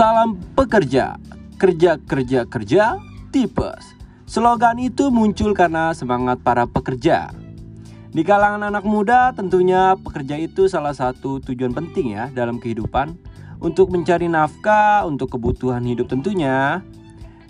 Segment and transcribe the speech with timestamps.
[0.00, 1.20] Salam pekerja,
[1.60, 2.96] kerja kerja kerja,
[3.28, 3.84] tipes.
[4.24, 7.28] Slogan itu muncul karena semangat para pekerja.
[8.08, 13.12] Di kalangan anak muda tentunya pekerja itu salah satu tujuan penting ya dalam kehidupan
[13.60, 16.80] untuk mencari nafkah untuk kebutuhan hidup tentunya.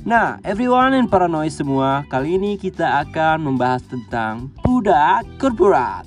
[0.02, 6.02] Nah, everyone and paranoid semua, kali ini kita akan membahas tentang budak korporat.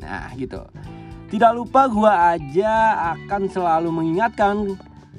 [0.00, 0.64] Nah, gitu.
[1.28, 4.72] Tidak lupa gua aja akan selalu mengingatkan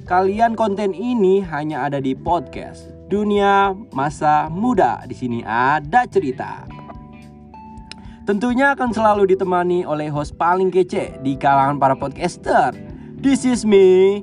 [0.04, 5.00] Kalian konten ini hanya ada di podcast Dunia Masa Muda.
[5.08, 6.68] Di sini ada cerita.
[8.28, 12.76] Tentunya akan selalu ditemani oleh host paling kece di kalangan para podcaster.
[13.16, 14.20] This is me,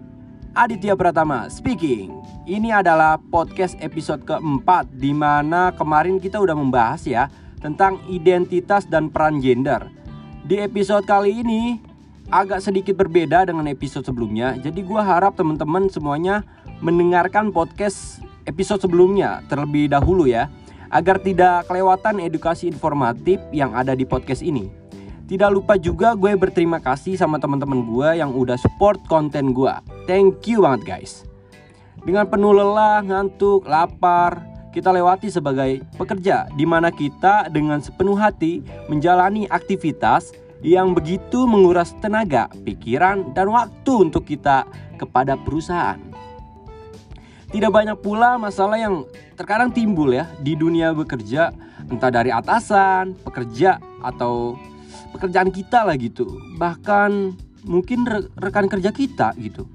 [0.53, 2.13] Aditya Pratama speaking.
[2.45, 7.25] Ini adalah podcast episode keempat di mana kemarin kita udah membahas ya
[7.57, 9.89] tentang identitas dan peran gender.
[10.45, 11.81] Di episode kali ini
[12.31, 14.55] agak sedikit berbeda dengan episode sebelumnya.
[14.55, 16.47] Jadi gue harap teman-teman semuanya
[16.79, 20.47] mendengarkan podcast episode sebelumnya terlebih dahulu ya,
[20.89, 24.71] agar tidak kelewatan edukasi informatif yang ada di podcast ini.
[25.27, 29.71] Tidak lupa juga gue berterima kasih sama teman-teman gue yang udah support konten gue.
[30.07, 31.23] Thank you banget guys.
[32.03, 38.63] Dengan penuh lelah, ngantuk, lapar, kita lewati sebagai pekerja di mana kita dengan sepenuh hati
[38.87, 44.65] menjalani aktivitas yang begitu menguras tenaga, pikiran, dan waktu untuk kita
[44.97, 45.97] kepada perusahaan.
[47.51, 49.03] Tidak banyak pula masalah yang
[49.35, 51.51] terkadang timbul ya di dunia bekerja,
[51.89, 54.55] entah dari atasan, pekerja, atau
[55.11, 56.29] pekerjaan kita lah gitu.
[56.55, 57.11] Bahkan
[57.67, 58.07] mungkin
[58.39, 59.67] rekan kerja kita gitu.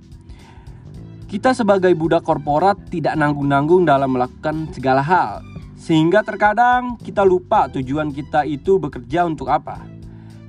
[1.26, 5.42] Kita sebagai budak korporat tidak nanggung-nanggung dalam melakukan segala hal.
[5.76, 9.95] Sehingga terkadang kita lupa tujuan kita itu bekerja untuk apa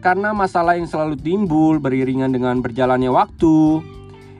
[0.08, 3.84] karena masalah yang selalu timbul beriringan dengan berjalannya waktu.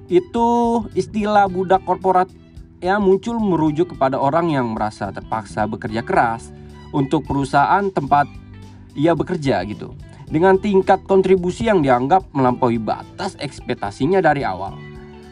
[0.08, 0.48] Itu
[0.96, 2.32] istilah budak korporat
[2.80, 6.56] ya muncul merujuk kepada orang yang merasa terpaksa bekerja keras
[6.96, 8.32] untuk perusahaan tempat
[8.96, 9.92] ia bekerja gitu.
[10.32, 14.72] Dengan tingkat kontribusi yang dianggap melampaui batas ekspektasinya dari awal.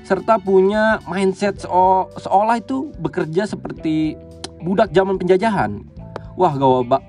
[0.03, 4.19] Serta punya mindset seolah itu bekerja seperti
[4.59, 5.94] budak zaman penjajahan.
[6.35, 6.99] Wah gawat,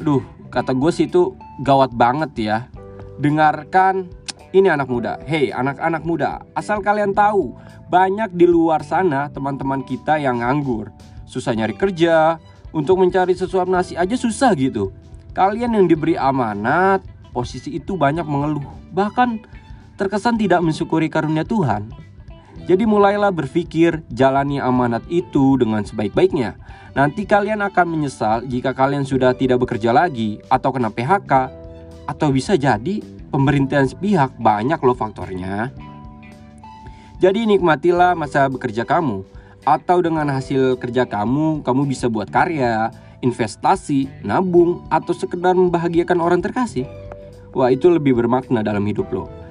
[0.00, 2.58] duh kata gue sih itu gawat banget ya.
[3.20, 4.08] Dengarkan
[4.56, 5.20] ini anak muda.
[5.28, 7.52] Hey anak-anak muda, asal kalian tahu,
[7.92, 10.88] banyak di luar sana teman-teman kita yang nganggur,
[11.28, 12.40] susah nyari kerja,
[12.72, 14.92] untuk mencari sesuap nasi aja susah gitu.
[15.36, 19.40] Kalian yang diberi amanat, posisi itu banyak mengeluh, bahkan
[19.96, 21.88] terkesan tidak mensyukuri karunia Tuhan.
[22.62, 26.54] Jadi mulailah berpikir jalani amanat itu dengan sebaik-baiknya.
[26.94, 31.32] Nanti kalian akan menyesal jika kalian sudah tidak bekerja lagi atau kena PHK
[32.06, 33.02] atau bisa jadi
[33.34, 35.74] pemerintahan sepihak banyak loh faktornya.
[37.18, 39.26] Jadi nikmatilah masa bekerja kamu
[39.62, 42.94] atau dengan hasil kerja kamu kamu bisa buat karya,
[43.26, 46.86] investasi, nabung atau sekedar membahagiakan orang terkasih.
[47.54, 49.41] Wah itu lebih bermakna dalam hidup lo.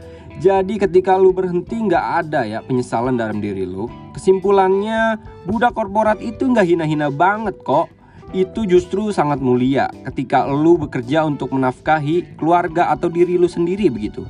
[0.42, 3.86] Jadi ketika lu berhenti nggak ada ya penyesalan dalam diri lu.
[4.18, 7.94] Kesimpulannya budak korporat itu nggak hina-hina banget kok.
[8.34, 14.26] Itu justru sangat mulia ketika lu bekerja untuk menafkahi keluarga atau diri lu sendiri begitu.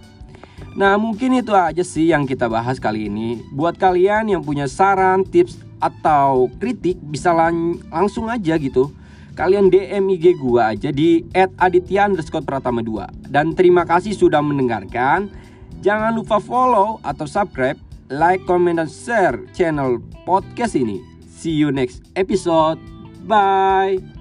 [0.75, 3.39] Nah mungkin itu aja sih yang kita bahas kali ini.
[3.55, 8.91] Buat kalian yang punya saran, tips, atau kritik bisa lang langsung aja gitu.
[9.31, 11.23] Kalian DM IG gua aja di
[11.55, 15.31] @aditya underscore pratama 2 Dan terima kasih sudah mendengarkan
[15.81, 17.77] Jangan lupa follow atau subscribe,
[18.13, 19.97] like, comment, dan share channel
[20.29, 21.01] podcast ini.
[21.25, 22.77] See you next episode.
[23.25, 24.20] Bye.